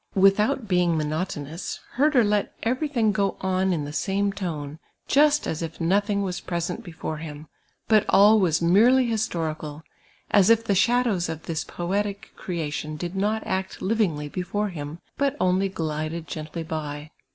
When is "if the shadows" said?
10.49-11.29